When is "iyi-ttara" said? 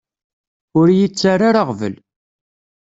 0.89-1.43